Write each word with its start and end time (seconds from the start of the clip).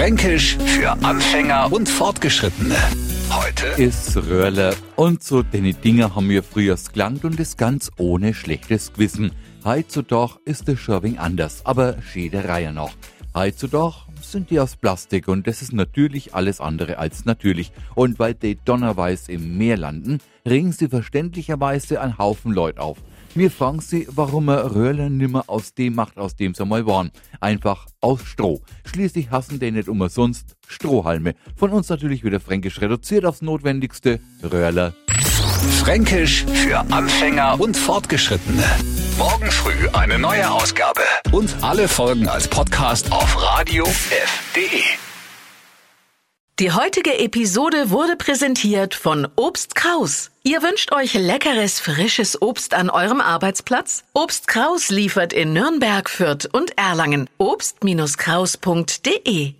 Fränkisch 0.00 0.56
für 0.56 0.92
Anfänger 1.04 1.70
und 1.70 1.86
Fortgeschrittene. 1.86 2.74
Heute 3.28 3.66
ist 3.76 4.16
Röhrler. 4.16 4.74
Und 4.96 5.22
so 5.22 5.42
deine 5.42 5.74
Dinger 5.74 6.14
haben 6.14 6.30
wir 6.30 6.42
früher 6.42 6.78
gelangt 6.90 7.26
und 7.26 7.38
das 7.38 7.58
ganz 7.58 7.90
ohne 7.98 8.32
schlechtes 8.32 8.94
Gewissen. 8.94 9.32
Heutzutage 9.62 10.38
ist 10.46 10.66
es 10.70 10.80
schon 10.80 11.04
ein 11.04 11.18
anders, 11.18 11.66
aber 11.66 11.98
jede 12.14 12.48
Reihe 12.48 12.72
noch. 13.34 13.40
Heutzutage 13.40 13.94
sind 14.22 14.50
die 14.50 14.60
aus 14.60 14.76
Plastik 14.76 15.28
und 15.28 15.46
das 15.46 15.62
ist 15.62 15.72
natürlich 15.72 16.34
alles 16.34 16.60
andere 16.60 16.98
als 16.98 17.24
natürlich. 17.24 17.72
Und 17.94 18.18
weil 18.18 18.34
die 18.34 18.58
donnerweiß 18.64 19.28
im 19.28 19.56
Meer 19.56 19.76
landen, 19.76 20.18
regen 20.46 20.72
sie 20.72 20.88
verständlicherweise 20.88 22.00
einen 22.00 22.18
Haufen 22.18 22.52
Leute 22.52 22.80
auf. 22.80 22.98
Mir 23.36 23.50
fragen 23.50 23.80
sie, 23.80 24.08
warum 24.10 24.48
er 24.48 24.74
Röhrler 24.74 25.08
nimmer 25.08 25.44
aus 25.46 25.72
dem 25.74 25.94
macht, 25.94 26.18
aus 26.18 26.34
dem 26.34 26.52
sie 26.54 26.64
mal 26.64 26.84
waren. 26.86 27.12
Einfach 27.40 27.86
aus 28.00 28.22
Stroh. 28.24 28.60
Schließlich 28.84 29.30
hassen 29.30 29.60
die 29.60 29.70
nicht 29.70 29.88
umsonst 29.88 30.56
Strohhalme. 30.66 31.34
Von 31.54 31.70
uns 31.70 31.88
natürlich 31.88 32.24
wieder 32.24 32.40
fränkisch 32.40 32.80
reduziert 32.80 33.24
aufs 33.24 33.40
Notwendigste. 33.40 34.18
Röhrler. 34.42 34.94
Fränkisch 35.78 36.44
für 36.44 36.80
Anfänger 36.90 37.60
und 37.60 37.76
Fortgeschrittene. 37.76 38.64
Morgen 39.16 39.50
früh 39.50 39.88
eine 39.92 40.18
neue 40.18 40.50
Ausgabe. 40.50 41.02
Und 41.40 41.56
alle 41.62 41.88
Folgen 41.88 42.28
als 42.28 42.46
Podcast 42.48 43.10
auf 43.12 43.42
radiof.de. 43.42 44.82
Die 46.58 46.70
heutige 46.70 47.18
Episode 47.18 47.88
wurde 47.88 48.16
präsentiert 48.16 48.94
von 48.94 49.26
Obst 49.36 49.74
Kraus. 49.74 50.30
Ihr 50.42 50.62
wünscht 50.62 50.92
euch 50.92 51.14
leckeres, 51.14 51.80
frisches 51.80 52.42
Obst 52.42 52.74
an 52.74 52.90
eurem 52.90 53.22
Arbeitsplatz? 53.22 54.04
Obst 54.12 54.48
Kraus 54.48 54.90
liefert 54.90 55.32
in 55.32 55.54
Nürnberg, 55.54 56.10
Fürth 56.10 56.46
und 56.52 56.76
Erlangen. 56.76 57.26
Obst-Kraus.de 57.38 59.54